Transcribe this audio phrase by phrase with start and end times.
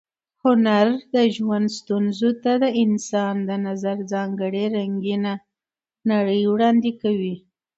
[0.43, 5.33] هنر د ژوند ستونزو ته د انسان د نظر ځانګړې رنګینه
[6.11, 7.35] نړۍ وړاندې کوي.